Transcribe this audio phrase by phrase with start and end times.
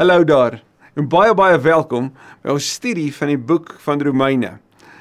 [0.00, 0.62] Hallo daar.
[0.96, 2.06] En baie baie welkom
[2.40, 4.54] by ons studie van die boek van Romeine.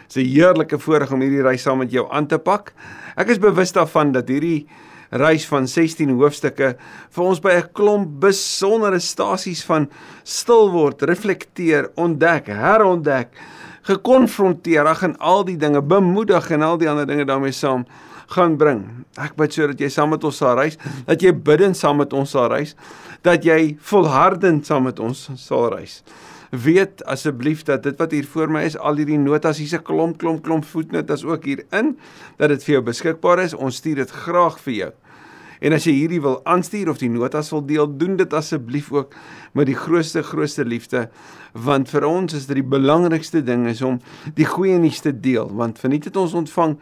[0.10, 2.74] Dit is 'n heerlike voorreg om hierdie reis saam met jou aan te pak.
[3.16, 4.68] Ek is bewus daarvan dat hierdie
[5.10, 6.76] reis van 16 hoofstukke
[7.10, 9.90] vir ons by 'n klomp besondere stasies van
[10.24, 13.30] stil word, reflekteer, ontdek, herontdek,
[13.82, 17.86] gekonfronteer, ag en al die dinge bemoedig en al die ander dinge daarmee saam
[18.34, 18.84] gaan bring.
[19.18, 20.78] Ek bid sodat jy saam met ons sal reis,
[21.08, 22.76] dat jy bidend saam met ons sal reis,
[23.26, 26.00] dat jy volhardend saam met ons sal reis.
[26.50, 30.18] Weet asseblief dat dit wat hier voor my is, al hierdie notas, hier's 'n klomp
[30.18, 31.98] klomp klomp voetnotas ook hierin,
[32.38, 33.54] dat dit vir jou beskikbaar is.
[33.54, 34.92] Ons stuur dit graag vir jou.
[35.60, 39.16] En as jy hierdie wil aanstuur of die notas wil deel, doen dit asseblief ook
[39.58, 41.08] met die grootste grootste liefde,
[41.54, 43.98] want vir ons is dit die belangrikste ding is om
[44.38, 46.78] die goeie nuus te deel, want verniet het ons ontvang,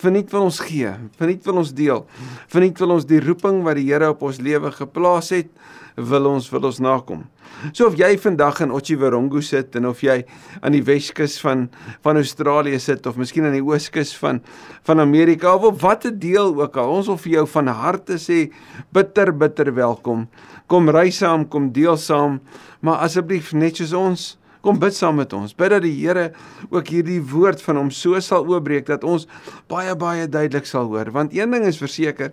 [0.00, 2.06] verniet wil ons gee, verniet wil ons deel.
[2.52, 5.52] Verniet wil ons die roeping wat die Here op ons lewe geplaas het
[5.96, 7.26] wil ons wil ons nakom.
[7.72, 10.18] So of jy vandag in Otjiwarongo sit en of jy
[10.60, 11.68] aan die Weskus van
[12.02, 14.42] van Australië sit of miskien aan die Ooskus van
[14.88, 18.44] van Amerika of op watter deel ook al, ons wil vir jou van harte sê
[18.92, 20.28] bitter bitter welkom.
[20.66, 22.40] Kom reis saam, kom deel saam,
[22.80, 24.30] maar asseblief net soos ons
[24.62, 25.50] Kom bid saam met ons.
[25.58, 26.28] Bid dat die Here
[26.70, 29.26] ook hierdie woord van hom so sal oopbreek dat ons
[29.70, 31.10] baie baie duidelik sal hoor.
[31.14, 32.30] Want een ding is verseker,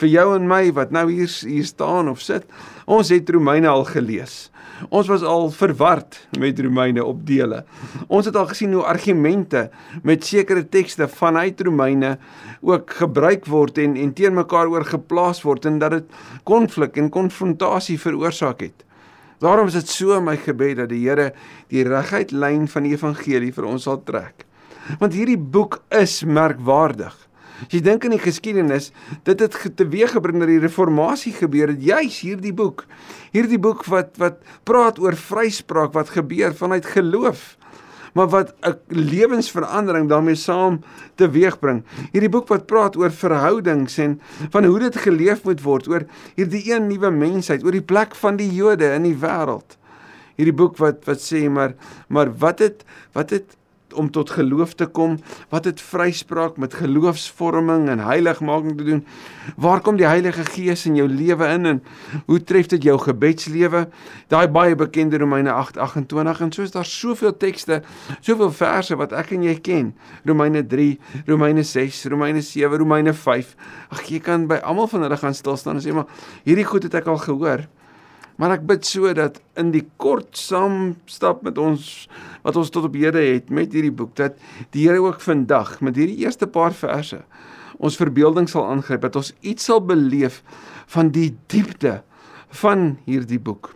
[0.00, 2.48] vir jou en my wat nou hier hier staan of sit.
[2.88, 4.46] Ons het Romeine al gelees.
[4.88, 7.62] Ons was al verward met Romeine op dele.
[8.06, 9.70] Ons het al gesien hoe argumente
[10.02, 12.16] met sekere tekste vanuit Romeine
[12.60, 17.10] ook gebruik word en en teen mekaar oor geplaas word en dat dit konflik en
[17.10, 18.84] konfrontasie veroorsaak het.
[19.38, 21.32] Daarom is dit so my gebed dat die Here
[21.72, 24.46] die reguit lyn van die evangelie vir ons sal trek.
[25.00, 27.25] Want hierdie boek is merkwaardig.
[27.64, 28.90] As jy dink aan die geskiedenis,
[29.24, 32.84] dit het teweeggebring dat die reformatie gebeur het, juis hierdie boek.
[33.32, 37.56] Hierdie boek wat wat praat oor vryspraak wat gebeur vanuit geloof
[38.16, 40.80] maar wat 'n lewensverandering daarmee saam
[41.14, 41.84] teweegbring.
[42.12, 46.72] Hierdie boek wat praat oor verhoudings en van hoe dit geleef moet word, oor hierdie
[46.72, 49.76] een nuwe mensheid, oor die plek van die Jode in die wêreld.
[50.36, 51.74] Hierdie boek wat wat sê maar
[52.08, 53.56] maar wat het wat het
[53.96, 55.18] om tot geloof te kom,
[55.52, 59.02] wat het vryspraak met geloofsvorming en heiligmaking te doen?
[59.56, 61.82] Waar kom die Heilige Gees in jou lewe in en
[62.26, 63.86] hoe tref dit jou gebedslewe?
[64.32, 67.82] Daai baie bekende Romeine 8:28 en soos daar soveel tekste,
[68.20, 69.94] soveel verse wat ek en jy ken.
[70.24, 73.54] Romeine 3, Romeine 6, Romeine 7, Romeine 5.
[73.90, 76.10] Ag jy kan by almal van hulle gaan stil staan en sê maar
[76.44, 77.66] hierdie goed het ek al gehoor.
[78.36, 82.08] Maar ek bid so dat in die kort saamstap met ons
[82.44, 84.36] wat ons tot op hede het met hierdie boek dat
[84.76, 87.22] die Here ook vandag met hierdie eerste paar verse
[87.78, 90.42] ons verbeelding sal aangryp dat ons iets sal beleef
[90.92, 92.00] van die diepte
[92.62, 93.72] van hierdie boek.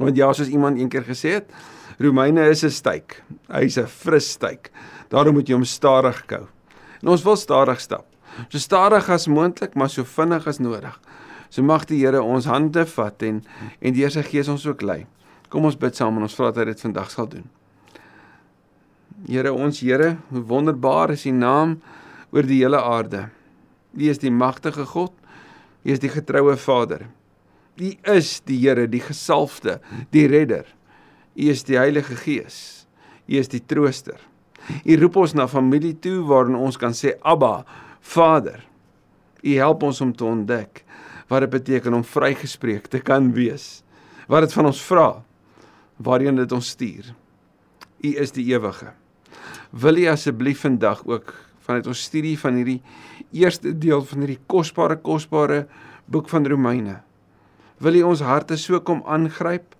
[0.00, 1.50] Want ja, soos iemand eendag gesê het,
[2.02, 3.22] Romeine is 'n styk.
[3.48, 4.70] Hy's 'n fris styk.
[5.08, 6.46] Daarom moet jy hom stadig kou.
[7.02, 8.06] En ons wil stadig stap.
[8.48, 11.00] So stadig as moontlik, maar so vinnig as nodig.
[11.54, 13.36] So mag die Here ons hande vat en
[13.78, 15.04] en deur sy gees ons ook lei.
[15.52, 17.44] Kom ons bid saam en ons vra dat hy dit vandag sal doen.
[19.28, 21.76] Here ons Here, hoe wonderbaar is U naam
[22.34, 23.28] oor die hele aarde.
[23.94, 25.14] U is die magtige God.
[25.86, 27.06] U is die getroue Vader.
[27.78, 29.78] U is die Here, die gesalfde,
[30.10, 30.66] die redder.
[31.38, 32.88] U is die Heilige Gees.
[33.30, 34.18] U is die trooster.
[34.82, 37.60] U roep ons na familie toe waarin ons kan sê Abba,
[38.02, 38.64] Vader.
[39.44, 40.83] U help ons om te ontdek
[41.28, 43.82] wat dit beteken om vrygespreek te kan wees.
[44.28, 45.08] Wat dit van ons vra,
[45.96, 47.12] waarheen dit ons stuur.
[48.04, 48.92] U is die ewige.
[49.70, 51.32] Wil U asseblief vandag ook
[51.64, 52.80] vanuit ons studie van hierdie
[53.32, 55.64] eerste deel van hierdie kosbare kosbare
[56.06, 56.98] boek van Romeine.
[57.80, 59.72] Wil U ons harte so kom aangryp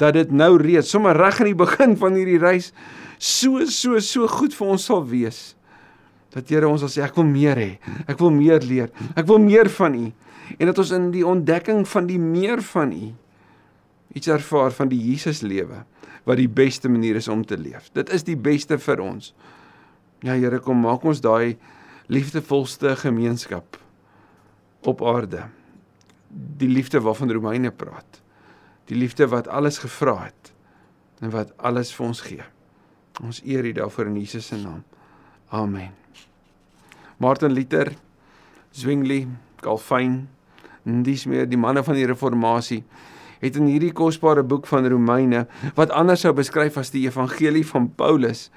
[0.00, 2.72] dat dit nou reeds sommer reg in die begin van hierdie reis
[3.20, 5.54] so so so goed vir ons sal wees.
[6.34, 7.70] Dat Here ons sal sê ek wil meer hê.
[8.08, 8.90] Ek wil meer leer.
[9.18, 10.10] Ek wil meer van U
[10.58, 13.12] en dat ons in die ontdekking van die meer van U
[14.12, 15.84] iets ervaar van die Jesus lewe
[16.26, 17.88] wat die beste manier is om te leef.
[17.96, 19.32] Dit is die beste vir ons.
[20.20, 21.56] Ja Here, kom maak ons daai
[22.12, 23.78] liefdevolste gemeenskap
[24.84, 25.46] op aarde.
[26.30, 28.20] Die liefde waarvan Romeine praat.
[28.90, 30.52] Die liefde wat alles gevra het
[31.20, 32.44] en wat alles vir ons gee.
[33.22, 34.82] Ons eer U daarvoor in Jesus se naam.
[35.48, 35.92] Amen.
[37.20, 37.92] Martin Luther,
[38.70, 39.26] Zwingli,
[39.60, 40.28] en
[40.84, 42.84] dis meer die manne van die reformatie
[43.40, 45.46] het in hierdie kosbare boek van Romeine
[45.76, 48.50] wat anders sou beskryf as die evangelie van Paulus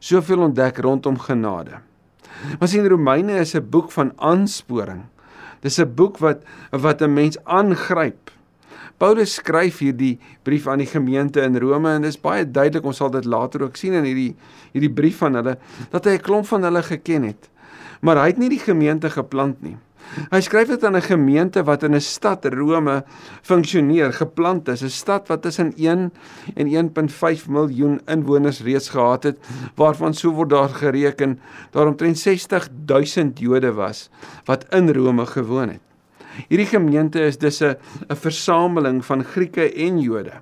[0.00, 1.80] soveel ontdek rondom genade.
[2.58, 5.02] Maar sien Romeine is 'n boek van aansporing.
[5.60, 8.30] Dis 'n boek wat wat 'n mens aangryp
[9.00, 12.98] Paulus skryf hierdie brief aan die gemeente in Rome en dit is baie duidelik ons
[13.00, 14.34] sal dit later ook sien in hierdie
[14.74, 15.54] hierdie brief van hulle
[15.94, 17.48] dat hy 'n klomp van hulle geken het.
[18.04, 19.76] Maar hy het nie die gemeente geplant nie.
[20.30, 23.04] Hy skryf dit aan 'n gemeente wat in 'n stad Rome
[23.42, 26.12] funksioneer, geplant is, 'n stad wat tussen 1
[26.54, 29.38] en 1.5 miljoen inwoners reeds gehad het,
[29.76, 31.40] waarvan sou word daar gereken
[31.70, 34.10] daar omtrent 60 000 Jode was
[34.44, 35.80] wat in Rome gewoon het.
[36.48, 37.76] Hierdie gemeente is dus 'n
[38.08, 40.32] 'n versameling van Grieke en Jode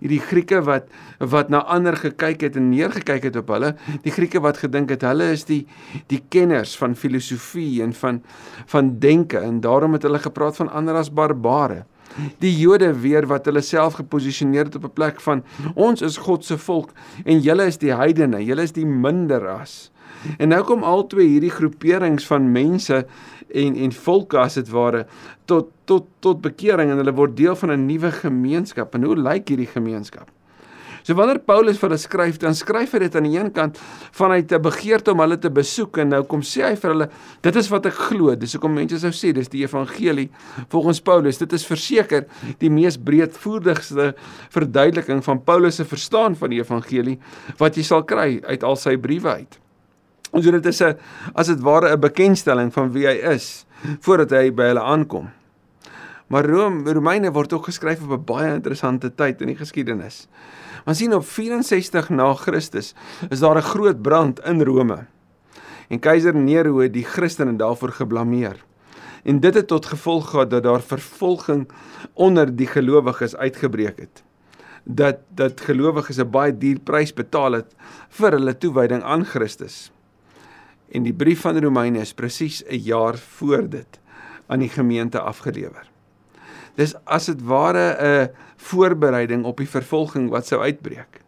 [0.00, 0.88] hierdie Grieke wat
[1.18, 3.74] wat na ander gekyk het en neergekyk het op hulle,
[4.04, 5.66] die Grieke wat gedink het hulle is die
[6.12, 8.22] die kenners van filosofie en van
[8.66, 11.84] van denke en daarom het hulle gepraat van ander as barbare.
[12.42, 15.44] Die Jode weer wat hulle self geposisioneer het op 'n plek van
[15.74, 16.90] ons is God se volk
[17.24, 19.90] en julle is die heidene, julle is die minder ras.
[20.38, 23.06] En nou kom al twee hierdie groeperings van mense
[23.54, 25.06] en en volke as dit ware
[25.46, 28.94] tot tot tot bekering en hulle word deel van 'n nuwe gemeenskap.
[28.94, 30.28] En hoe lyk hierdie gemeenskap?
[31.08, 33.78] So wanneer Paulus vir hulle skryf, dan skryf hy dit aan die een kant
[34.12, 37.08] vanuit 'n begeerte om hulle te besoek en nou kom sê hy vir hulle,
[37.40, 38.34] dit is wat ek glo.
[38.36, 40.28] Dis hoekom mense sou sê dis die evangelie
[40.68, 41.38] volgens Paulus.
[41.38, 42.26] Dit is verseker
[42.58, 44.14] die mees breedvoerigste
[44.50, 47.18] verduideliking van Paulus se verstaan van die evangelie
[47.58, 49.58] wat jy sal kry uit al sy briewe uit.
[50.30, 50.96] Ons so dit is 'n
[51.34, 53.66] as dit ware 'n bekendstelling van wie hy is
[54.00, 55.30] voordat hy by hulle aankom.
[56.28, 60.28] Maar Rome Romeine word ook geskryf op 'n baie interessante tyd in die geskiedenis.
[60.84, 62.94] Ons sien op 64 na Christus
[63.30, 65.06] is daar 'n groot brand in Rome.
[65.88, 68.56] En keiser Nero het die Christene daarvoor geblameer.
[69.24, 71.68] En dit het tot gevolg gehad dat daar vervolging
[72.12, 74.22] onder die gelowiges uitgebreek het.
[74.84, 77.74] Dat dat gelowiges 'n baie duur prys betaal het
[78.08, 79.92] vir hulle toewyding aan Christus.
[80.90, 84.00] En die brief van Romeine is presies 'n jaar voor dit
[84.46, 85.90] aan die gemeente afgelewer.
[86.74, 91.20] Dis as dit ware 'n voorbereiding op die vervolging wat sou uitbreek.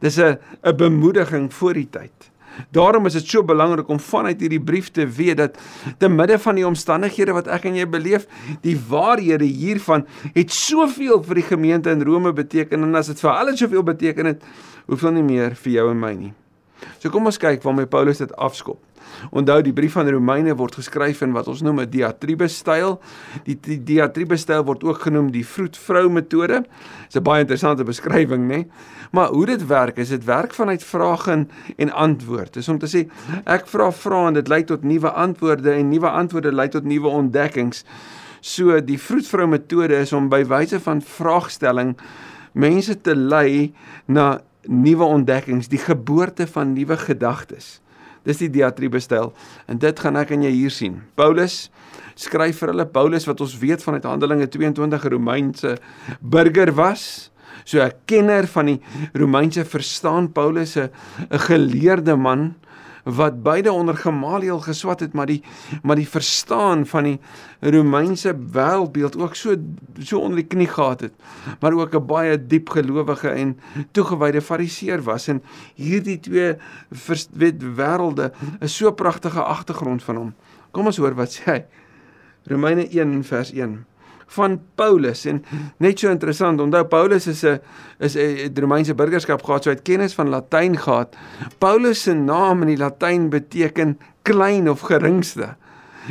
[0.00, 2.30] Dis 'n 'n bemoediging voor die tyd.
[2.70, 5.58] Daarom is dit so belangrik om vanuit hierdie brief te weet dat
[5.98, 8.26] te midde van die omstandighede wat ek en jy beleef,
[8.64, 13.38] die waarhede hiervan het soveel vir die gemeente in Rome beteken en as dit vir
[13.38, 14.42] hulle soveel beteken het,
[14.86, 16.32] hoeveel nie meer vir jou en my nie.
[16.98, 18.82] So kom ons kyk waarmee Paulus dit afskop.
[19.30, 23.00] Onthou die brief van Romeine word geskryf in wat ons noem 'n diatribe styl.
[23.44, 26.64] Die, die diatribe styl word ook genoem die vroedvrou metode.
[27.06, 28.66] Dis 'n baie interessante beskrywing, nê?
[29.12, 32.52] Maar hoe dit werk, is dit werk vanuit vrae en, en antwoord.
[32.54, 33.08] Dis om te sê
[33.44, 37.08] ek vra vra en dit lei tot nuwe antwoorde en nuwe antwoorde lei tot nuwe
[37.08, 37.84] ontdekkings.
[38.40, 41.96] So die vroedvrou metode is om by wyse van vraagstelling
[42.52, 43.72] mense te lei
[44.06, 47.80] na nuwe ontdekkings, die geboorte van nuwe gedagtes.
[48.26, 49.32] Dis die diatribe styl
[49.70, 50.98] en dit gaan ek en jy hier sien.
[51.14, 51.68] Paulus
[52.18, 55.76] skryf vir hulle Paulus wat ons weet vanuit Handelinge 22 Romeinse
[56.20, 57.30] burger was.
[57.64, 58.80] So 'n kenner van die
[59.14, 60.90] Romeinse verstaan Paulus 'n
[61.30, 62.54] geleerde man
[63.06, 65.42] wat beide onder Gamaliel geswat het, maar die
[65.82, 67.20] maar die verstaan van die
[67.60, 69.54] Romeinse wêreldbeeld ook so
[70.02, 71.14] so onder die knie gehad het,
[71.60, 73.58] maar ook 'n baie diep gelowige en
[73.90, 75.42] toegewyde fariseer was en
[75.74, 76.56] hierdie twee
[77.32, 80.34] weet wêrelde is so pragtige agtergrond van hom.
[80.70, 81.64] Kom ons hoor wat sê hy.
[82.46, 83.84] Romeine 1 vers 1
[84.26, 85.42] van Paulus en
[85.82, 87.60] net so interessant onthou Paulus is 'n
[87.98, 91.16] is 'n Romeinse burgerskap gehad so uit kennis van Latyn gehad.
[91.58, 95.56] Paulus se naam in die Latyn beteken klein of geringste.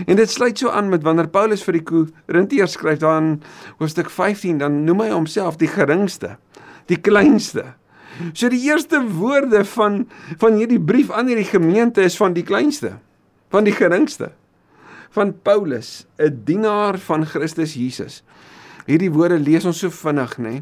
[0.06, 3.42] En dit sluit so aan met wanneer Paulus vir die Korintiërs skryf dan
[3.78, 6.38] hoofstuk 15 dan noem hy homself die geringste,
[6.86, 7.76] die kleinste.
[8.34, 10.08] So die eerste woorde van
[10.38, 12.98] van hierdie brief aan hierdie gemeente is van die kleinste,
[13.50, 14.32] van die geringste
[15.10, 18.24] van Paulus, 'n dienaar van Christus Jesus.
[18.86, 20.62] Hierdie woorde lees ons so vinnig, nê?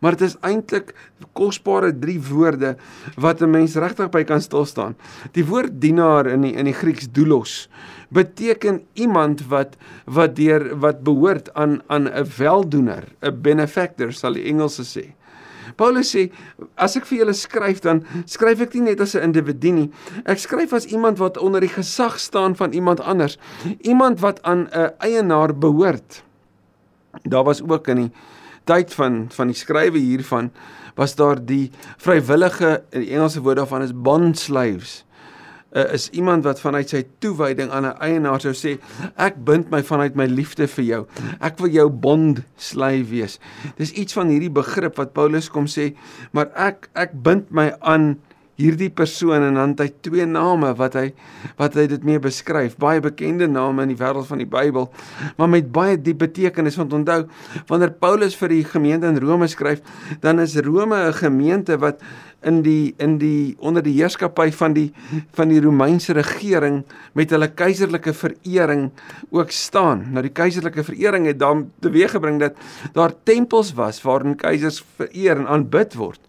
[0.00, 0.92] Maar dit is eintlik
[1.34, 2.76] kosbare drie woorde
[3.16, 4.94] wat 'n mens regtig by kan stil staan.
[5.32, 7.68] Die woord dienaar in die in die Grieks doulos
[8.10, 14.44] beteken iemand wat wat deur wat behoort aan aan 'n weldoener, 'n benefactor sal die
[14.44, 15.14] Engelse sê.
[15.76, 16.30] Paulus sê
[16.76, 19.90] as ek vir julle skryf dan skryf ek nie net as 'n individu nie.
[20.24, 23.38] Ek skryf as iemand wat onder die gesag staan van iemand anders.
[23.82, 26.22] Iemand wat aan 'n eienaar behoort.
[27.22, 28.12] Daar was ook in die
[28.64, 30.50] tyd van van die skrywe hiervan
[30.94, 35.04] was daar die vrywillige in die Engelse woord daarvan is bond slaves
[35.74, 38.78] uh, is iemand wat vanuit sy toewyding aan 'n eienaar sou sê
[39.16, 41.02] ek bind my vanuit my liefde vir jou.
[41.40, 43.38] Ek wil jou bond slaaf wees.
[43.76, 45.94] Dis iets van hierdie begrip wat Paulus kom sê,
[46.32, 48.16] maar ek ek bind my aan
[48.60, 51.08] hierdie persoon en dan het hy twee name wat hy
[51.58, 54.86] wat hy dit mee beskryf, baie bekende name in die wêreld van die Bybel,
[55.38, 57.24] maar met baie diep betekenis want onthou
[57.70, 59.82] wanneer Paulus vir die gemeente in Rome skryf,
[60.22, 62.00] dan is Rome 'n gemeente wat
[62.44, 64.88] in die in die onder die heerskappy van die
[65.36, 66.82] van die Romeinse regering
[67.12, 68.90] met hulle keiserlike verering
[69.30, 70.06] ook staan.
[70.12, 72.60] Nou die keiserlike verering het dan teweeggebring dat
[72.92, 76.20] daar tempels was waarin keisers vereer en aanbid word.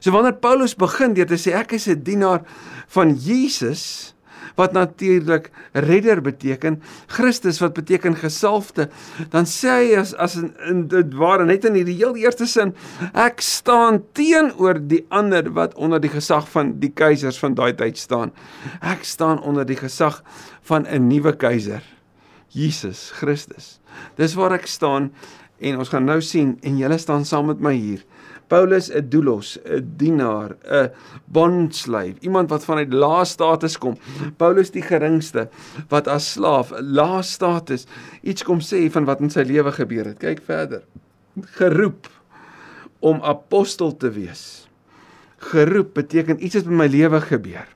[0.00, 2.42] So wanneer Paulus begin deur te sê ek is 'n dienaar
[2.88, 4.14] van Jesus
[4.58, 8.88] wat natuurlik redder beteken, Christus wat beteken gesalfde,
[9.30, 12.74] dan sê hy as as in, in dit ware net in hierdie heel eerste sin,
[13.14, 17.98] ek staan teenoor die ander wat onder die gesag van die keisers van daai tyd
[17.98, 18.32] staan.
[18.80, 20.22] Ek staan onder die gesag
[20.68, 21.82] van 'n nuwe keiser,
[22.48, 23.80] Jesus Christus.
[24.16, 25.12] Dis waar ek staan
[25.60, 28.02] en ons gaan nou sien en julle staan saam met my hier.
[28.52, 30.90] Paulus 'n doulos, 'n dienaar, 'n
[31.24, 33.96] bondslaaf, iemand wat vanuit lae status kom.
[34.36, 35.48] Paulus die geringste
[35.88, 37.86] wat as slaaf, lae status,
[38.22, 40.18] iets kom sê van wat in sy lewe gebeur het.
[40.18, 40.82] Kyk verder.
[41.56, 42.10] Geroep
[43.00, 44.68] om apostel te wees.
[45.52, 47.66] Geroep beteken iets het in my lewe gebeur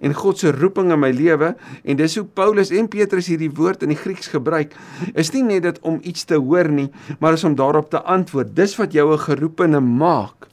[0.00, 3.82] en God se roeping in my lewe en dis hoe Paulus en Petrus hierdie woord
[3.82, 4.74] in die Grieks gebruik
[5.14, 6.88] is nie net dit om iets te hoor nie
[7.18, 10.48] maar is om daarop te antwoord dis wat jou 'n geroepene maak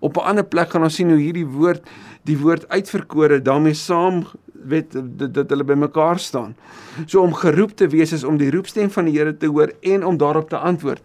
[0.00, 1.82] op 'n ander plek gaan ons sien hoe hierdie woord
[2.24, 4.24] die woord uitverkore daarmee saam
[4.66, 6.56] weet dat, dat hulle bymekaar staan.
[7.06, 10.04] So om geroep te wees is om die roepstem van die Here te hoor en
[10.04, 11.02] om daarop te antwoord.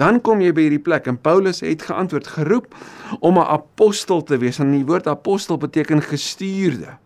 [0.00, 2.74] Dan kom jy by hierdie plek en Paulus het geantwoord geroep
[3.20, 4.58] om 'n apostel te wees.
[4.58, 6.98] En die woord apostel beteken gestuurde.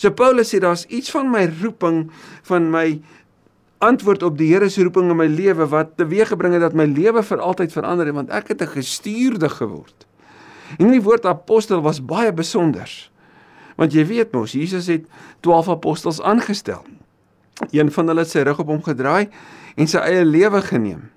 [0.00, 2.06] So Paulus sê daar's iets van my roeping
[2.48, 3.02] van my
[3.84, 7.20] antwoord op die Here se roeping in my lewe wat teweeggebring het dat my lewe
[7.24, 10.06] vir altyd verander het want ek het 'n gestuurde geword.
[10.78, 12.88] En die woord apostel was baie besonder.
[13.76, 15.04] Want jy weet mos Jesus het
[15.40, 16.84] 12 apostels aangestel.
[17.70, 19.28] Een van hulle het sy rug op hom gedraai
[19.76, 21.10] en sy eie lewe geneem.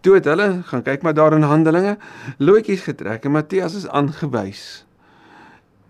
[0.00, 1.98] Toe het hulle gaan kyk maar daar in Handelinge,
[2.38, 4.84] loetjies getrek en Matteus is aangewys.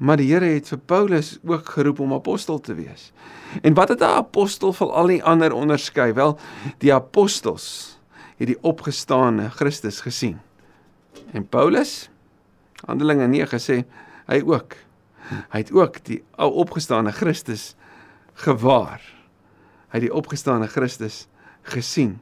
[0.03, 3.13] Maar die Here het vir Paulus ook geroep om apostel te wees.
[3.63, 6.13] En wat het 'n apostel van al die ander onderskei?
[6.13, 6.39] Wel,
[6.79, 7.99] die apostels
[8.37, 10.41] het die opgestane Christus gesien.
[11.33, 12.11] En Paulus
[12.85, 13.85] Handelinge 9 sê
[14.27, 14.75] hy ook.
[15.51, 17.75] Hy het ook die opgestane Christus
[18.35, 19.01] gewaar.
[19.89, 21.29] Hy het die opgestane Christus
[21.63, 22.21] gesien.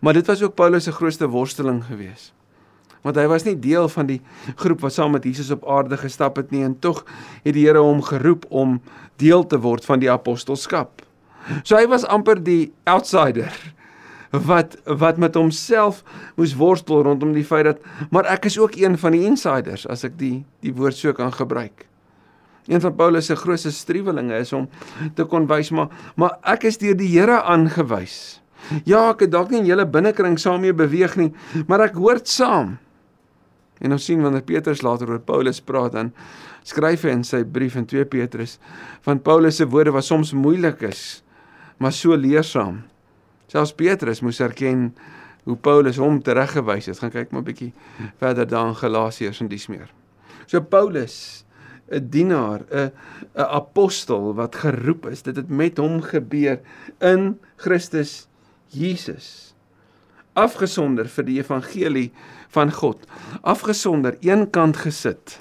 [0.00, 2.35] Maar dit was ook Paulus se grootste worsteling geweest
[3.04, 4.20] want hy was nie deel van die
[4.56, 7.04] groep wat saam met Jesus op aarde gestap het nie en tog
[7.44, 8.80] het die Here hom geroep om
[9.20, 11.02] deel te word van die apostelskap.
[11.62, 13.52] So hy was amper die outsider
[14.30, 16.02] wat wat met homself
[16.36, 20.04] moes worstel rondom die feit dat maar ek is ook een van die insiders as
[20.04, 21.86] ek die die woord so kan gebruik.
[22.66, 24.66] Een van Paulus se grootste struwelinge is om
[25.14, 28.40] te kon wys maar maar ek is deur die Here aangewys.
[28.84, 31.30] Ja, ek het dalk nie in julle binnekring saam mee beweeg nie,
[31.68, 32.76] maar ek hoort saam.
[33.80, 36.12] En ons sien wanneer Petrus later oor Paulus praat dan
[36.66, 38.56] skryf hy in sy brief in 2 Petrus
[39.06, 41.22] van Paulus se woorde wat soms moeilik is,
[41.78, 42.82] maar so leersaam.
[43.52, 44.90] Selfs Petrus moes erken
[45.46, 46.98] hoe Paulus hom tereggewys het.
[46.98, 47.72] Gaan kyk maar 'n bietjie
[48.18, 49.90] verder daar in Galasiërs en dis meer.
[50.46, 51.44] So Paulus
[51.90, 52.90] 'n dienaar, 'n
[53.34, 55.22] 'n apostel wat geroep is.
[55.22, 56.60] Dit het met hom gebeur
[56.98, 58.28] in Christus
[58.66, 59.54] Jesus.
[60.34, 62.12] Afgesonder vir die evangelie
[62.56, 63.02] van God.
[63.44, 65.40] Afgesonder, eenkant gesit.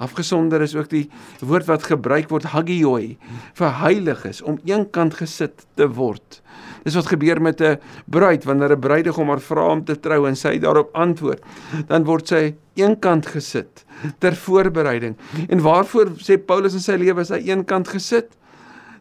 [0.00, 1.06] Afgesonder is ook die
[1.44, 3.18] woord wat gebruik word hagioi
[3.58, 6.40] vir heilig is om eenkant gesit te word.
[6.86, 7.76] Dis wat gebeur met 'n
[8.08, 11.42] bruid wanneer 'n bruidegom haar vra om te trou en sy daarop antwoord,
[11.86, 13.84] dan word sy eenkant gesit
[14.18, 15.16] ter voorbereiding.
[15.48, 18.28] En waarvoor sê Paulus in sy lewe is hy eenkant gesit?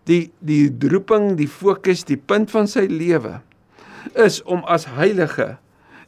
[0.03, 3.41] Die die roeping, die fokus, die punt van sy lewe
[4.15, 5.57] is om as heilige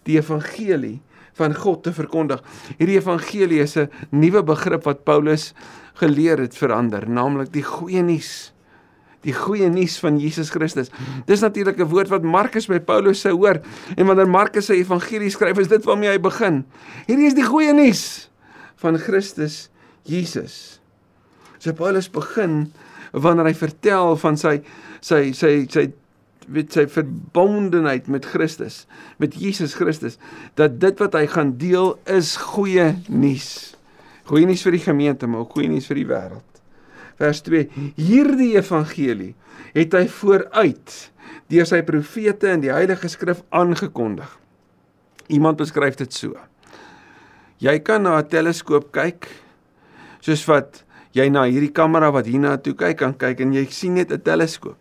[0.04, 1.00] die evangelie
[1.40, 2.42] van God te verkondig.
[2.78, 5.54] Hierdie evangelie is 'n nuwe begrip wat Paulus
[5.94, 8.54] geleer het verander, naamlik die goeie nuus.
[9.22, 10.90] Die goeie nuus van Jesus Christus.
[11.26, 13.62] Dis natuurlik 'n woord wat Markus by Paulus sou hoor
[13.96, 16.66] en wanneer Markus sy evangelie skryf, is dit waarmee hy begin.
[17.08, 18.30] Hierdie is die goeie nuus
[18.76, 19.70] van Christus
[20.04, 20.82] Jesus.
[21.60, 22.74] So Paulus begin
[23.14, 24.62] wanneer hy vertel van sy
[25.02, 25.92] sy sy sy
[26.52, 28.86] weet sy verbondenheid met Christus,
[29.22, 30.18] met Jesus Christus,
[30.60, 33.76] dat dit wat hy gaan deel is goeie nuus.
[34.30, 36.62] Goeie nuus vir die gemeente, maar ook goeie nuus vir die wêreld.
[37.22, 37.68] Vers 2:
[38.00, 39.34] Hierdie evangelie
[39.76, 40.98] het hy vooruit
[41.52, 44.30] deur sy profete in die Heilige Skrif aangekondig.
[45.32, 46.36] Iemand beskryf dit so:
[47.62, 49.30] Jy kan na 'n teleskoop kyk
[50.22, 50.84] Soos wat
[51.18, 54.22] jy na hierdie kamera wat hierna toe kyk kan kyk en jy sien net 'n
[54.22, 54.81] teleskoop.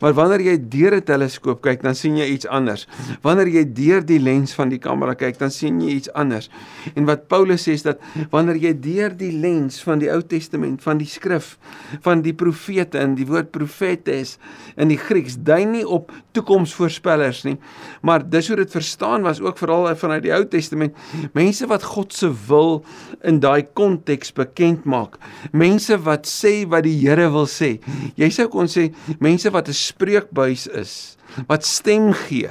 [0.00, 2.86] Maar wanneer jy deur 'n teleskoop kyk, dan sien jy iets anders.
[3.22, 6.50] Wanneer jy deur die lens van die kamera kyk, dan sien jy iets anders.
[6.94, 7.98] En wat Paulus sê is dat
[8.30, 11.58] wanneer jy deur die lens van die Ou Testament, van die skrif,
[12.00, 14.38] van die profete en die woord profetes
[14.76, 17.56] in die Grieks dui nie op toekomsvoorspellers nie,
[18.02, 20.94] maar dis hoe dit verstaan was ook veral vanuit die Ou Testament,
[21.32, 22.84] mense wat God se wil
[23.24, 25.18] in daai konteks bekend maak.
[25.52, 27.76] Mense wat sê wat die Here wil sê.
[28.18, 28.88] Jy sou kon sê
[29.20, 31.16] mense wat 'n spreekbuis is
[31.50, 32.50] wat stem gee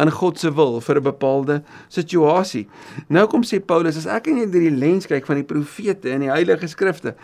[0.00, 2.68] aan God se wil vir 'n bepaalde situasie.
[3.08, 6.10] Nou kom sê Paulus, as ek en jy deur die lens kyk van die profete
[6.10, 7.14] en die heilige skrifte,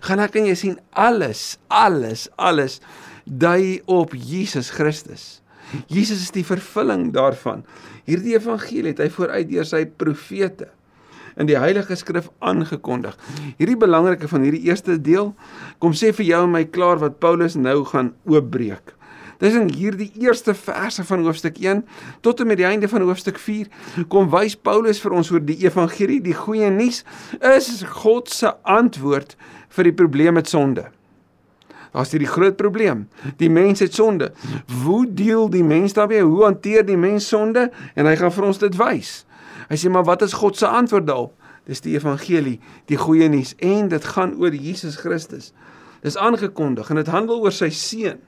[0.00, 2.80] gaan ek en jy sien alles, alles, alles
[3.24, 5.42] dui op Jesus Christus.
[5.86, 7.64] Jesus is die vervulling daarvan.
[8.08, 10.70] Hierdie evangelie het hy vooruit deur sy profete
[11.38, 13.14] in die Heilige Skrif aangekondig.
[13.60, 15.34] Hierdie belangrike van hierdie eerste deel
[15.78, 18.97] kom sê vir jou en my klaar wat Paulus nou gaan oopbreek.
[19.38, 21.84] Dis in hierdie eerste verse van hoofstuk 1
[22.26, 23.68] tot en met die einde van hoofstuk 4
[24.10, 27.04] kom wys Paulus vir ons oor die evangelie, die goeie nuus
[27.54, 29.36] is God se antwoord
[29.76, 30.88] vir die probleem met sonde.
[31.94, 33.06] Daar's hierdie groot probleem.
[33.40, 34.32] Die mens het sonde.
[34.84, 36.22] Hoe deel die mens daarmee?
[36.22, 37.70] Hoe hanteer die mens sonde?
[37.94, 39.12] En hy gaan vir ons dit wys.
[39.70, 41.34] Hy sê maar wat is God se antwoord daarop?
[41.68, 45.50] Dis die evangelie, die goeie nuus en dit gaan oor Jesus Christus.
[46.04, 48.22] Dis aangekondig en dit handel oor sy seun.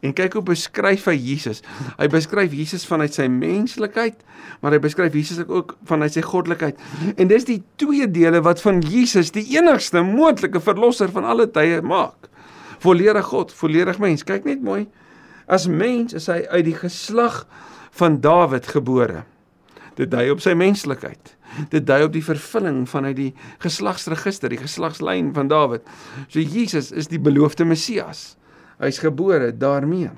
[0.00, 1.60] En kyk hoe beskryf hy Jesus.
[1.98, 4.22] Hy beskryf Jesus vanuit sy menslikheid,
[4.60, 6.80] maar hy beskryf Jesus ook vanuit sy goddelikheid.
[7.20, 11.82] En dis die twee dele wat van Jesus die enigste moontlike verlosser van alle tye
[11.84, 12.30] maak.
[12.80, 14.24] Volledig God, volledig mens.
[14.24, 14.86] Kyk net mooi.
[15.50, 17.42] As mens is hy uit die geslag
[18.00, 19.26] van Dawid gebore.
[20.00, 21.36] Dit dui op sy menslikheid.
[21.68, 23.30] Dit dui op die vervulling vanuit die
[23.60, 25.84] geslagsregister, die geslagslyn van Dawid.
[26.30, 28.39] So Jesus is die beloofde Messias.
[28.80, 30.10] Hy's gebore daarmee.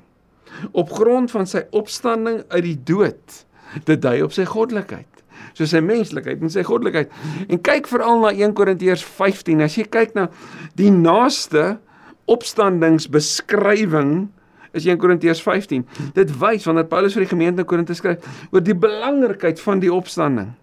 [0.71, 3.43] Op grond van sy opstanding uit die dood,
[3.87, 5.13] dit dui op sy goddelikheid
[5.53, 7.11] so sy menslikheid en sy goddelikheid.
[7.51, 9.61] En kyk veral na 1 Korintiërs 15.
[9.65, 10.27] As jy kyk na
[10.79, 11.77] die naaste
[12.31, 14.13] opstandingsbeskrywing
[14.73, 15.85] is 1 Korintiërs 15.
[16.17, 19.93] Dit wys wanneer Paulus vir die gemeente in Korinte skryf oor die belangrikheid van die
[19.93, 20.53] opstanding.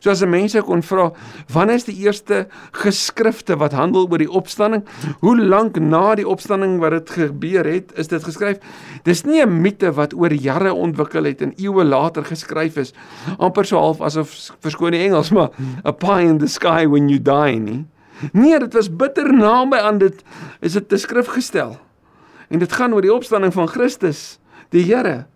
[0.00, 1.12] So as 'n mens kon vra,
[1.52, 4.84] wanneer is die eerste geskrifte wat handel oor die opstanding?
[5.20, 8.58] Hoe lank na die opstanding wat dit gebeur het, is dit geskryf?
[9.04, 12.92] Dis nie 'n mite wat oor jare ontwikkel het en eeue later geskryf is,
[13.38, 15.50] amper so half asof verskoon die Engels, maar
[15.84, 17.86] a pie in the sky when you die nie.
[18.32, 20.22] Nee, dit was bitter naby aan dit
[20.60, 21.78] is dit te skrif gestel.
[22.48, 24.38] En dit gaan oor die opstanding van Christus,
[24.70, 25.26] die Here.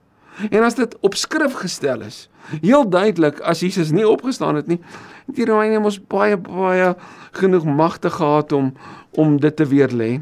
[0.51, 2.29] En as dit op skrif gestel is,
[2.61, 4.81] heel duidelik as Jesus nie opgestaan het nie,
[5.27, 6.95] het die Romeine mos baie baie
[7.33, 8.73] genoeg magte gehad om
[9.11, 10.21] om dit te weer lê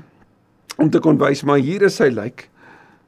[0.77, 2.49] om te kon wys maar hier is sy lijk.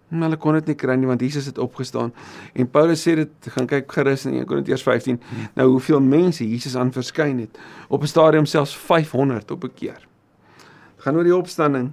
[0.09, 2.12] Maar hulle kon dit nie kry nie want Jesus het opgestaan.
[2.55, 5.20] En Paulus sê dit gaan kyk gerus in 1 Korintiërs 15
[5.57, 7.59] nou hoeveel mense Jesus aan verskyn het.
[7.88, 10.07] Op 'n stadium selfs 500 op 'n keer.
[10.96, 11.90] Gaan oor die opstanding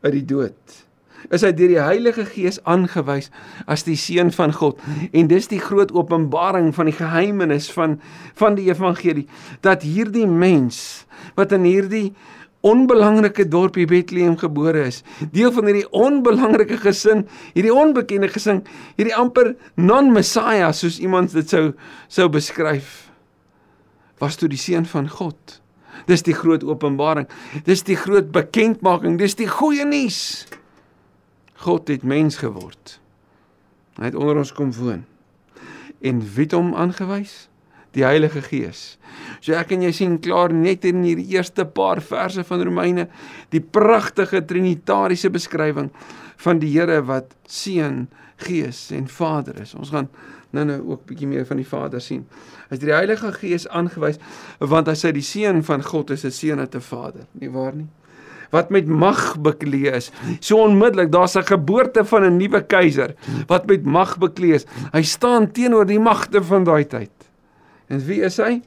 [0.00, 0.86] uit die dood
[1.28, 3.30] is hy deur die Heilige Gees aangewys
[3.70, 4.80] as die seun van God.
[5.12, 7.98] En dis die groot openbaring van die geheimenis van
[8.40, 9.26] van die evangelie
[9.64, 11.04] dat hierdie mens
[11.36, 12.10] wat in hierdie
[12.66, 15.00] onbelangrike dorpie Bethlehem gebore is,
[15.32, 18.60] deel van hierdie onbelangrike gesin, hierdie onbekende gesin,
[18.98, 21.70] hierdie amper non-Messiah soos iemand dit sou
[22.08, 23.08] sou beskryf,
[24.20, 25.60] was toe die seun van God.
[26.08, 27.28] Dis die groot openbaring.
[27.66, 29.18] Dis die groot bekendmaking.
[29.20, 30.46] Dis die goeie nuus.
[31.60, 32.96] God het mens geword.
[34.00, 35.04] Hy het onder ons kom woon.
[36.00, 37.48] En wie het hom aangewys?
[37.92, 38.96] Die Heilige Gees.
[39.42, 43.08] So ek en jy sien klaar net in hierdie eerste paar verse van Romeine
[43.52, 45.90] die pragtige trinitariese beskrywing
[46.40, 48.06] van die Here wat Seun,
[48.40, 49.74] Gees en Vader is.
[49.76, 50.08] Ons gaan
[50.56, 52.24] nou nou ook bietjie meer van die Vader sien.
[52.70, 54.22] As die Heilige Gees aangewys
[54.72, 57.74] want hy sê die Seun van God is 'n seun uit 'n Vader, nie waar
[57.74, 57.90] nie?
[58.50, 60.10] Wat met mag bekleë is.
[60.40, 63.14] So onmiddellik, daar's 'n geboorte van 'n nuwe keiser
[63.46, 64.66] wat met mag bekleë is.
[64.92, 67.10] Hy staan teenoor die magte van daai tyd.
[67.88, 68.62] En wie is hy?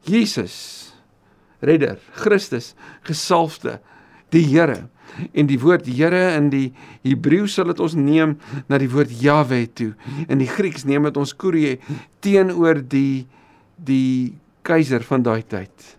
[0.00, 0.92] Jesus.
[1.60, 3.80] Redder, Christus, gesalfde,
[4.28, 4.88] die Here.
[5.32, 6.72] En die woord Here in die
[7.06, 8.36] Hebreë sal dit ons neem
[8.68, 9.94] na die woord Jahwe toe.
[10.28, 11.78] In die Grieks neem dit ons Kurie
[12.20, 13.26] teenoor die
[13.76, 15.96] die keiser van daai tyd.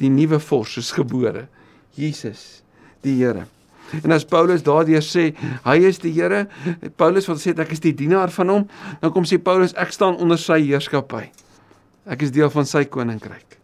[0.00, 1.48] Die nuwe vors is gebore.
[1.98, 2.62] Jesus
[3.04, 3.46] die Here.
[4.04, 5.30] En as Paulus daardeur sê
[5.64, 6.44] hy is die Here,
[7.00, 8.66] Paulus wil sê ek is die dienaar van hom,
[9.02, 11.26] dan kom sê Paulus ek staan onder sy heerskappy.
[12.10, 13.58] Ek is deel van sy koninkryk.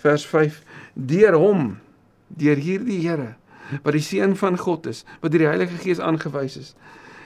[0.00, 0.62] Vers 5:
[0.94, 1.74] Deur hom
[2.30, 3.34] deur hierdie Here
[3.84, 6.72] wat die seun van God is, wat deur die Heilige Gees aangewys is,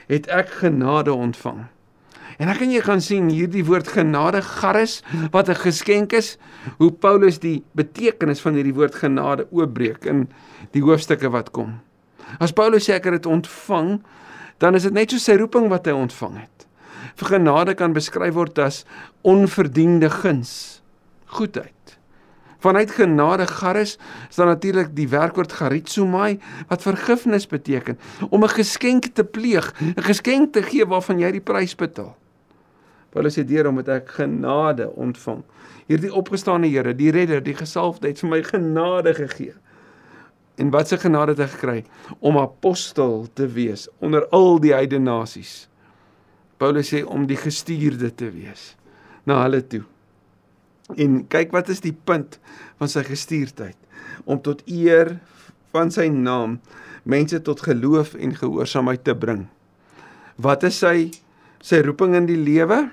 [0.09, 1.63] het ek genade ontvang.
[2.37, 6.37] En dan kan jy gaan sien hierdie woord genade charis wat 'n geskenk is,
[6.77, 10.27] hoe Paulus die betekenis van hierdie woord genade oopbreek in
[10.71, 11.79] die hoofstukke wat kom.
[12.39, 14.01] As Paulus sê ek het dit ontvang,
[14.57, 16.67] dan is dit net so sy roeping wat hy ontvang het.
[17.15, 18.85] Vir genade kan beskryf word as
[19.21, 20.81] onverdiende guns,
[21.25, 21.71] goedheid.
[22.59, 23.97] Vanuit genade charis
[24.29, 30.01] is dan natuurlik die werkwoord charizomai wat vergifnis beteken om 'n geskenk te pleeg, 'n
[30.01, 32.17] geskenk te gee waarvan jy die prys betaal.
[33.15, 35.39] Paulus sê deur omdat ek genade ontvang.
[35.87, 39.53] Hierdie opgestane Here, die redder, die gesalfde het vir my genade gegee.
[40.59, 41.77] En wat se genade het ek gekry
[42.19, 45.69] om apostel te wees onder al die heidene nasies.
[46.59, 48.73] Paulus sê om die gestuurde te wees
[49.23, 49.85] na hulle toe.
[50.99, 52.35] En kyk wat is die punt
[52.81, 53.79] van sy gestuurdheid
[54.27, 55.15] om tot eer
[55.71, 56.59] van sy naam
[57.07, 59.45] mense tot geloof en gehoorsaamheid te bring.
[60.35, 61.13] Wat is sy
[61.63, 62.83] sy roeping in die lewe?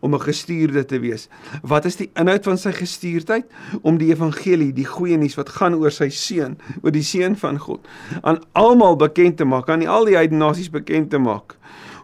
[0.00, 1.28] Om 'n gestuurde te wees.
[1.62, 3.44] Wat is die inhoud van sy gestuurdheid?
[3.82, 7.58] Om die evangelie, die goeie nuus wat gaan oor sy seun, oor die seun van
[7.58, 7.86] God,
[8.22, 11.56] aan almal bekend te maak, aan al die heidene nasies bekend te maak.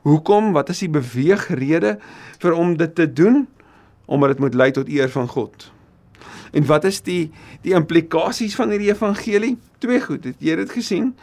[0.03, 0.53] Hoekom?
[0.53, 1.99] Wat is die beweegrede
[2.39, 3.49] vir om dit te doen?
[4.13, 5.73] omdat dit moet lei tot eer van God.
[6.53, 7.31] En wat is die
[7.65, 9.55] die implikasies van hierdie evangelie?
[9.81, 11.15] Twee goed, het jy dit gesien?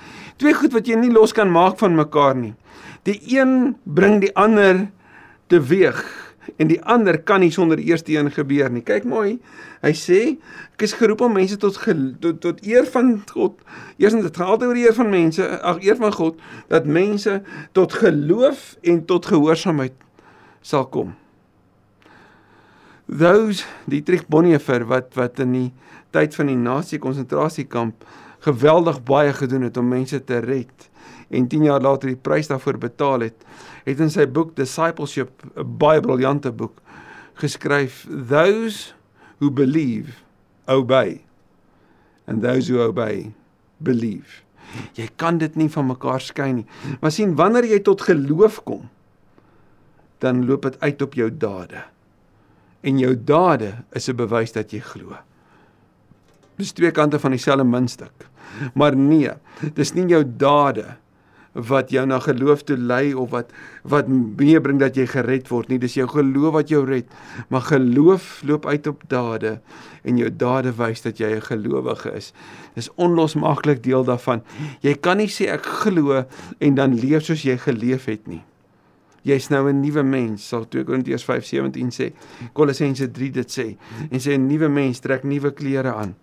[0.42, 2.56] Twee goed wat jy nie los kan maak van mekaar nie.
[3.06, 4.88] Die een bring die ander
[5.54, 6.02] teweeg
[6.58, 8.84] en die ander kan nie sonder die eerste een gebeur nie.
[8.86, 9.38] Kyk mooi.
[9.84, 10.20] Hy sê
[10.74, 11.78] ek is geroep om mense tot
[12.22, 13.62] tot tot eer van God.
[13.98, 17.42] Eerstens dit gaan altyd oor die eer van mense, ag eer van God dat mense
[17.72, 19.98] tot geloof en tot gehoorsaamheid
[20.62, 21.16] sal kom
[23.10, 25.70] those Dietrich Bonhoeffer wat wat in die
[26.14, 28.06] tyd van die nasie konsentrasiekamp
[28.45, 30.89] geweldig baie gedoen het om mense te red.
[31.30, 33.45] En 10 jaar later die prys daarvoor betaal het
[33.86, 36.82] het in sy boek discipleship 'n baie briljante boek
[37.34, 38.93] geskryf those
[39.39, 40.12] who believe
[40.67, 41.23] obey.
[42.28, 43.34] And those who obey
[43.78, 44.43] believe.
[44.93, 46.65] Jy kan dit nie van mekaar skei nie.
[47.02, 48.89] Maar sien wanneer jy tot geloof kom
[50.19, 51.84] dan loop dit uit op jou dade.
[52.82, 55.15] En jou dade is 'n bewys dat jy glo.
[56.60, 58.28] Dis twee kante van dieselfde muntstuk.
[58.76, 59.32] Maar nee,
[59.78, 60.98] dis nie jou dade
[61.54, 63.50] wat jou na geloof toe lei of wat
[63.89, 65.80] wat meebring dat jy gered word nie.
[65.82, 67.08] Dis jou geloof wat jou red.
[67.50, 69.58] Maar geloof loop uit op dade
[70.04, 72.34] en jou dade wys dat jy 'n gelowige is.
[72.76, 74.43] Dis onlosmaaklik deel daarvan.
[74.82, 76.26] Jy kan nie sê ek glo
[76.60, 78.43] en dan leef soos jy geleef het nie
[79.24, 82.13] jy's nou 'n nuwe mens, sal 2 Korintiërs 5:17 sê.
[82.54, 83.78] Kolossense 3 dit sê.
[84.12, 86.15] En sê 'n nuwe mens trek nuwe klere aan.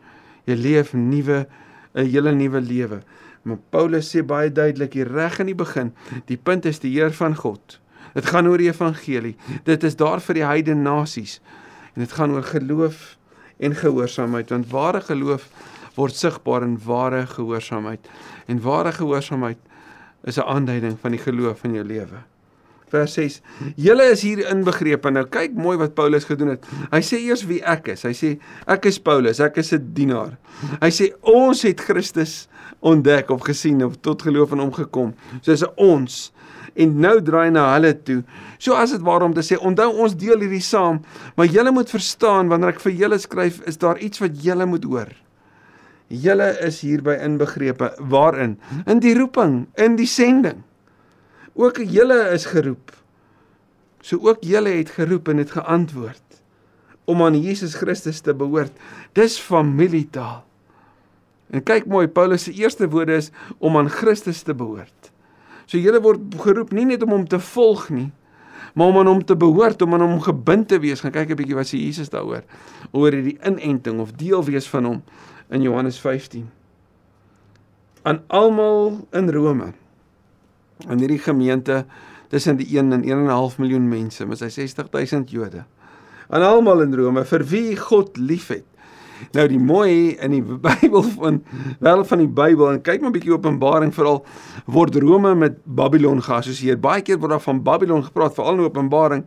[0.47, 1.47] Jy leef nuwe
[1.95, 3.01] 'n hele nuwe lewe.
[3.43, 5.93] Maar Paulus sê baie duidelik hier reg in die begin,
[6.27, 7.81] die punt is die Heer van God.
[8.15, 9.37] Dit gaan oor die evangelie.
[9.65, 11.41] Dit is daar vir die heidene nasies.
[11.95, 13.17] En dit gaan oor geloof
[13.59, 15.49] en gehoorsaamheid, want ware geloof
[15.97, 18.09] word sigbaar in ware gehoorsaamheid.
[18.47, 19.59] En ware gehoorsaamheid
[20.25, 22.25] is 'n aanduiding van die geloof in jou lewe
[22.93, 23.41] vers 6.
[23.81, 25.11] Julle is hier inbegrepe.
[25.11, 26.67] Nou kyk mooi wat Paulus gedoen het.
[26.93, 28.05] Hy sê eers wie ek is.
[28.07, 28.33] Hy sê
[28.71, 30.39] ek is Paulus, ek is 'n dienaar.
[30.81, 32.49] Hy sê ons het Christus
[32.81, 35.15] ontdek of gesien of tot geloof in hom gekom.
[35.43, 36.33] So is ons
[36.77, 38.23] en nou draai na hulle toe.
[38.59, 41.01] So as dit waarom te sê, onthou ons deel hierdie saam,
[41.37, 44.85] maar julle moet verstaan wanneer ek vir julle skryf, is daar iets wat julle moet
[44.85, 45.13] hoor.
[46.09, 50.63] Julle is hierby inbegrepe waarin in die roeping, in die sending.
[51.57, 52.93] Ook julle is geroep.
[54.05, 56.23] So ook julle het geroep en het geantwoord
[57.07, 58.73] om aan Jesus Christus te behoort.
[59.13, 60.43] Dis familietaal.
[61.55, 65.13] En kyk mooi, Paulus se eerste woorde is om aan Christus te behoort.
[65.67, 68.11] So julle word geroep nie net om hom te volg nie,
[68.75, 71.01] maar om aan hom te behoort, om aan hom gebind te wees.
[71.01, 72.43] Gaan kyk 'n bietjie wat sê Jesus daaroor
[72.93, 75.03] oor hierdie inenting of deel wees van hom
[75.51, 76.51] in Johannes 15.
[78.03, 79.73] Aan almal in Rome
[80.85, 81.85] in hierdie gemeente
[82.29, 85.65] tussen die 1 en 1.5 miljoen mense, met sy 60000 Jode.
[86.29, 88.67] Aan almal in Rome vir wie God liefhet.
[89.33, 91.39] Nou die mooi in die Bybel van
[91.81, 94.25] wel van die Bybel en kyk maar 'n bietjie Openbaring veral
[94.67, 96.77] word Rome met Babylon geassosieer.
[96.77, 99.25] Baie keer word daar van Babylon gepraat veral in Openbaring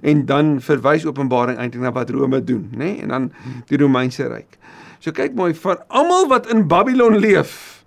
[0.00, 2.76] en dan verwys Openbaring eintlik na wat Rome doen, nê?
[2.76, 3.00] Nee?
[3.02, 3.32] En dan
[3.66, 4.58] die Romeinse ryk.
[5.00, 7.81] So kyk mooi vir almal wat in Babylon leef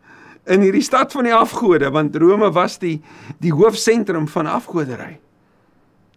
[0.45, 2.99] in hierdie stad van die afgode want Rome was die
[3.43, 5.17] die hoofsentrum van afgoderry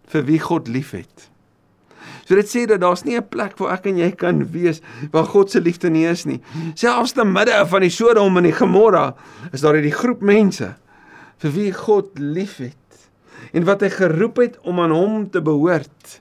[0.08, 1.28] vir wie God liefhet.
[2.28, 4.80] So dit sê dat daar's nie 'n plek waar ek en jy kan wees
[5.12, 6.40] waar God se liefde nie is nie.
[6.74, 9.14] Selfs te midde van die Sodom en die Gomorra
[9.52, 10.76] is daar hierdie groep mense
[11.38, 12.76] vir wie God liefhet
[13.52, 16.20] en wat hy geroep het om aan hom te behoort.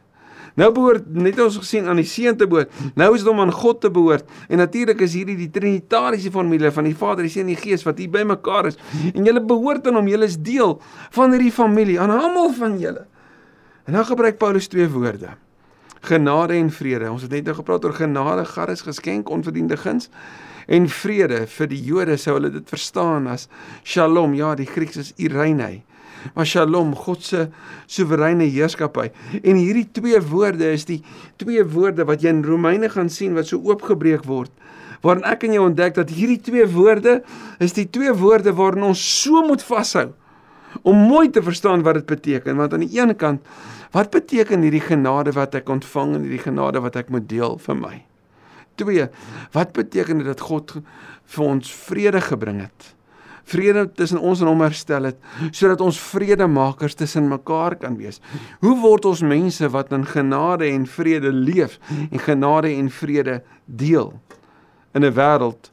[0.58, 2.74] Nou behoort net ons gesien aan die Seun te behoort.
[2.98, 4.26] Nou is dit om aan God te behoort.
[4.50, 7.86] En natuurlik is hierdie die trinitariese formule van die Vader, die Seun en die Gees
[7.86, 8.80] wat hier bymekaar is.
[9.13, 10.10] En julle behoort aan hom.
[10.10, 10.80] Julle is deel
[11.13, 13.06] van hierdie familie, aan almal van julle.
[13.86, 15.36] En nou gebruik Paulus twee woorde.
[16.08, 17.12] Genade en vrede.
[17.12, 20.10] Ons het net nou gepraat oor genade, garis geskenk, onverdiende guns
[20.67, 23.48] en vrede vir die Jode sou hulle dit verstaan as
[23.88, 24.36] Shalom.
[24.36, 25.78] Ja, die Grieks is Irene
[26.36, 27.48] maar Shalom, God se
[27.86, 29.10] soewereine heerskappy.
[29.44, 31.02] En hierdie twee woorde is die
[31.42, 34.52] twee woorde wat jy in Romeine gaan sien wat so oopgebreek word.
[35.06, 37.20] Waarin ek en jy ontdek dat hierdie twee woorde
[37.63, 40.10] is die twee woorde waarin ons so moet vashou
[40.82, 43.46] om mooi te verstaan wat dit beteken want aan die een kant
[43.96, 47.80] wat beteken hierdie genade wat ek ontvang en hierdie genade wat ek moet deel vir
[47.80, 47.96] my
[48.82, 49.08] 2
[49.56, 50.78] wat beteken dit dat God
[51.36, 52.94] vir ons vrede gebring het
[53.48, 55.20] vrede tussen ons en hom herstel het
[55.52, 58.22] sodat ons vredemakers tussen mekaar kan wees.
[58.64, 61.80] Hoe word ons mense wat in genade en vrede leef
[62.10, 64.14] en genade en vrede deel
[64.94, 65.72] in 'n wêreld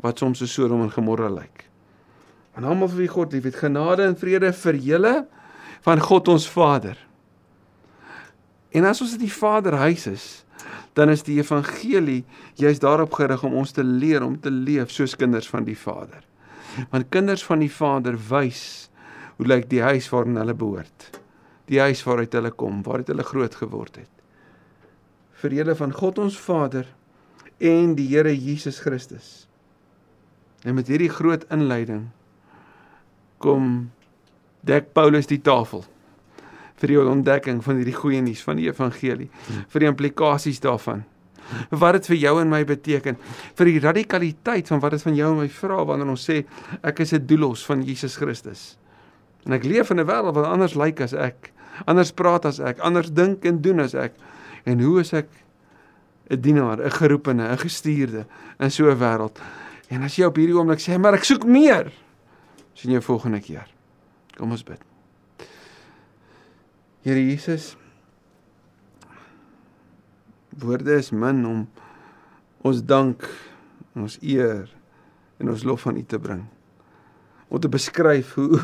[0.00, 1.68] wat soms so Sodom en Gomorra lyk?
[2.56, 5.26] En almal vir wie God lief het, genade en vrede vir julle
[5.80, 6.96] van God ons Vader.
[8.74, 10.44] En as ons dit die Vaderhuis is,
[10.98, 12.24] dan is die evangelie
[12.58, 16.24] juist daarop gerig om ons te leer om te leef soos kinders van die Vader.
[16.90, 18.90] Want kinders van die Vader wys
[19.38, 21.10] hoe lyk die huis waarin hulle behoort.
[21.70, 24.14] Die huis waaruit hulle kom, waaruit hulle groot geword het.
[25.38, 26.88] Vir julle van God ons Vader
[27.58, 29.46] en die Here Jesus Christus.
[30.66, 32.08] En met hierdie groot inleiding
[33.38, 33.90] kom
[34.66, 35.84] dek Paulus die tafel
[36.78, 39.28] vir die ontdekking van hierdie goeie nuus van die evangelie,
[39.70, 41.04] vir die implikasies daarvan
[41.70, 43.16] wat dit vir jou en my beteken.
[43.58, 46.44] Vir die radikaliteit van wat dit van jou en my vra wanneer ons sê
[46.82, 48.78] ek is 'n doelos van Jesus Christus.
[49.46, 51.52] En ek leef in 'n wêreld wat anders lyk as ek
[51.86, 54.12] anders praat as ek anders dink en doen as ek.
[54.64, 55.28] En hoe is ek
[56.30, 58.26] 'n dienaar 'n geroepene 'n gestuurde
[58.58, 59.38] in so 'n wêreld?
[59.88, 61.92] En as jy op hierdie oomblik sê maar ek soek meer
[62.74, 63.66] sien jou volgende keer.
[64.36, 64.80] Kom ons bid.
[67.02, 67.76] Here Jesus
[70.60, 71.66] woorde is min om
[72.66, 73.24] ons dank,
[73.98, 74.68] ons eer
[75.38, 76.44] en ons lof aan U te bring.
[77.48, 78.62] Om te beskryf hoe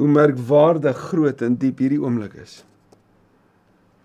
[0.00, 2.62] hoe merkwaardig groot en diep hierdie oomblik is.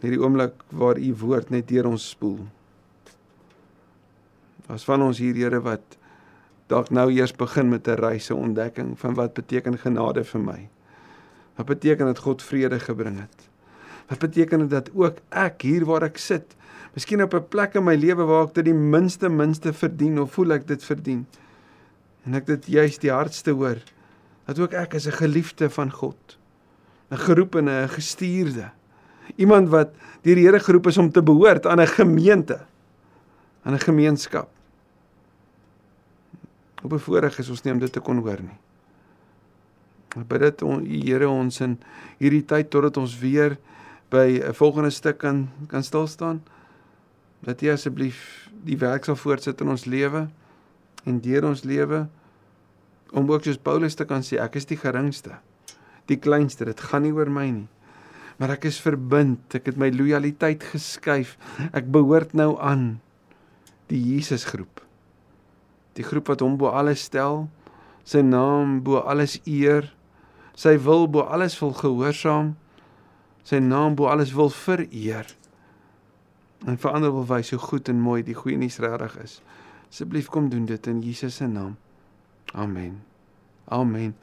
[0.04, 2.42] Hierdie oomblik waar U woord net deur ons spoel.
[4.68, 5.96] As van ons hier Here wat
[6.68, 10.70] dalk nou eers begin met 'n reise ontdekking van wat beteken genade vir my.
[11.56, 13.50] Wat beteken dit God vrede gebring het?
[14.10, 16.56] Wat beteken dit dat ook ek hier waar ek sit
[16.96, 20.32] Miskien op 'n plek in my lewe waar ek dit die minste minste verdien of
[20.32, 21.28] voel ek dit verdien.
[22.24, 23.78] En ek dit juist die hardste hoor
[24.46, 26.38] dat ook ek is 'n geliefde van God.
[27.12, 28.72] 'n geroepene, 'n gestuurde.
[29.36, 32.66] Iemand wat deur die Here geroep is om te behoort aan 'n gemeente,
[33.64, 34.50] aan 'n gemeenskap.
[36.82, 38.60] Hoe bevoorreg is ons nie om dit te kon hoor nie.
[40.16, 41.80] Ek bid dit om U Here ons in
[42.18, 43.58] hierdie tyd totdat ons weer
[44.10, 46.44] by 'n volgende stuk kan kan stil staan
[47.46, 50.26] dat U asseblief die werk sal voortsit in ons lewe
[51.06, 52.06] en deur ons lewe
[53.16, 55.38] om ook soos Paulus te kan sê ek is die geringste,
[56.10, 57.68] die kleinste, dit gaan nie oor my nie.
[58.42, 61.38] Maar ek is verbind, ek het my lojaliteit geskuif.
[61.72, 62.98] Ek behoort nou aan
[63.88, 64.82] die Jesus groep.
[65.96, 67.46] Die groep wat hom bo alles stel,
[68.04, 69.88] sy naam bo alles eer,
[70.58, 72.56] sy wil bo alles wil gehoorsaam,
[73.48, 75.30] sy naam bo alles wil vereer
[76.66, 79.42] en verander wil wys hoe goed en mooi die goeie nuus regtig is.
[79.90, 81.78] Asseblief kom doen dit in Jesus se naam.
[82.54, 83.04] Amen.
[83.66, 84.16] Amen.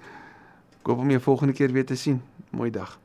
[0.81, 2.23] Ek hoop om jou volgende keer weer te sien.
[2.51, 2.99] Mooi dag.